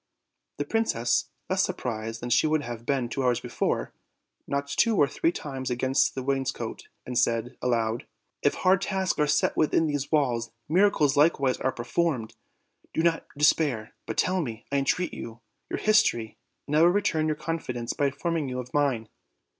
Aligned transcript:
The 0.57 0.65
princess, 0.65 1.29
less 1.47 1.61
surprised 1.61 2.21
than 2.23 2.31
she 2.31 2.47
would 2.47 2.63
have 2.63 2.87
been 2.87 3.07
two 3.07 3.23
hours 3.23 3.39
before, 3.39 3.93
knocked 4.47 4.79
two 4.79 4.97
or 4.97 5.07
three 5.07 5.31
times 5.31 5.69
against 5.69 6.15
the 6.15 6.23
wainscot, 6.23 6.87
and 7.05 7.15
said 7.15 7.55
aloud: 7.61 8.07
"If 8.41 8.55
hard 8.55 8.81
tasks 8.81 9.19
are 9.19 9.27
set 9.27 9.55
within 9.55 9.85
these 9.85 10.11
walls, 10.11 10.51
miracles 10.67 11.15
likewise 11.17 11.57
are 11.57 11.71
performed: 11.71 12.35
do 12.95 13.03
not 13.03 13.27
de 13.37 13.45
spair. 13.45 13.91
But 14.07 14.17
tell 14.17 14.41
me, 14.41 14.65
I 14.71 14.77
entreat 14.77 15.13
you, 15.13 15.41
your 15.69 15.77
history, 15.77 16.35
and 16.65 16.75
I 16.75 16.81
will 16.81 16.87
return 16.87 17.27
your 17.27 17.35
confidence 17.35 17.93
by 17.93 18.07
informing 18.07 18.49
you 18.49 18.57
of 18.59 18.73
mine." 18.73 19.07